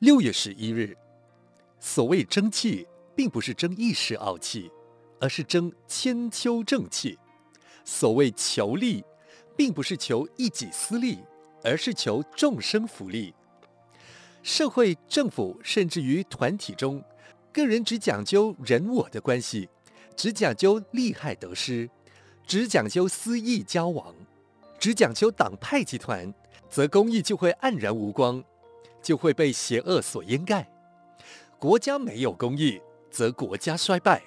[0.00, 0.96] 六月十一日，
[1.78, 4.70] 所谓争气，并不是争一时傲气，
[5.20, 7.18] 而是争千秋正气；
[7.84, 9.04] 所谓求利，
[9.54, 11.18] 并不是求一己私利，
[11.62, 13.34] 而是求众生福利。
[14.42, 17.04] 社会、政府，甚至于团体中，
[17.52, 19.68] 个人只讲究人我的关系，
[20.16, 21.90] 只讲究利害得失，
[22.46, 24.14] 只讲究私益交往，
[24.78, 26.32] 只讲究党派集团，
[26.70, 28.42] 则公益就会黯然无光，
[29.02, 30.70] 就会被邪恶所掩盖。
[31.58, 32.80] 国家没有公益，
[33.10, 34.20] 则国家衰败；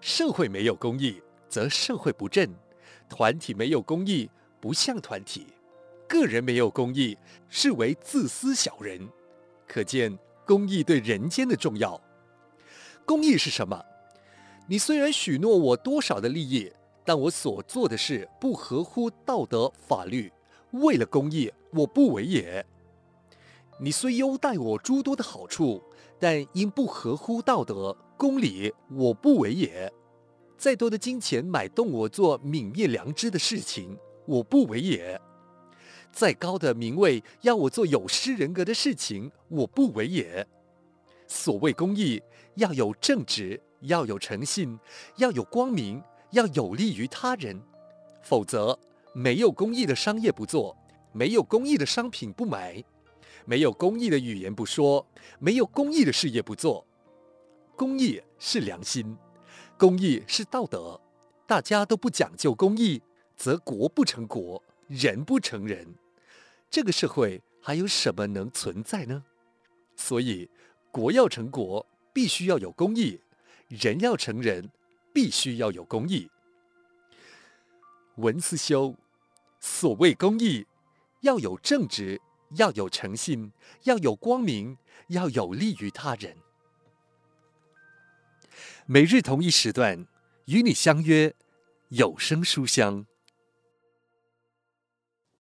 [0.00, 2.48] 社会没有公益，则社会不振；
[3.08, 5.46] 团体没有公益，不像团体；
[6.06, 7.16] 个人没有公益，
[7.48, 9.08] 视为自私小人。
[9.66, 12.00] 可见公益对人间的重要。
[13.04, 13.84] 公益是什么？
[14.66, 16.70] 你虽然许诺我多少的利益，
[17.04, 20.30] 但我所做的事不合乎道德法律，
[20.72, 22.64] 为了公益，我不为也。
[23.80, 25.82] 你虽优待我诸多的好处，
[26.18, 29.92] 但因不合乎道德公理，我不为也。
[30.56, 35.20] 再多的金钱买动我做泯灭良知的事情，我不为也。
[36.10, 40.44] 再高的名位，要我做有失人格的事情，我不为也。
[41.28, 42.20] 所谓公益，
[42.56, 44.76] 要有正直，要有诚信，
[45.18, 47.62] 要有光明，要有利于他人。
[48.22, 48.76] 否则，
[49.12, 50.76] 没有公益的商业不做，
[51.12, 52.82] 没有公益的商品不买，
[53.44, 55.06] 没有公益的语言不说，
[55.38, 56.86] 没有公益的事业不做。
[57.76, 59.16] 公益是良心，
[59.76, 61.00] 公益是道德。
[61.46, 63.02] 大家都不讲究公益，
[63.36, 64.62] 则国不成国。
[64.88, 65.96] 人不成人，
[66.70, 69.22] 这个社会还有什么能存在呢？
[69.96, 70.48] 所以，
[70.90, 73.20] 国要成国，必须要有公益；
[73.68, 74.70] 人要成人，
[75.12, 76.30] 必须要有公益。
[78.16, 78.94] 文思修，
[79.60, 80.66] 所谓公益，
[81.20, 82.18] 要有正直，
[82.56, 83.52] 要有诚信，
[83.84, 84.76] 要有光明，
[85.08, 86.36] 要有利于他人。
[88.86, 90.06] 每日同一时段，
[90.46, 91.34] 与你相约
[91.88, 93.06] 有声书香。